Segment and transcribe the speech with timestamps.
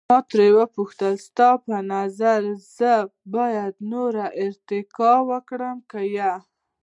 [0.09, 2.41] ما ترې وپوښتل، ستا په نظر
[2.77, 2.93] زه
[3.35, 6.33] باید نوره ارتقا وکړم که یا؟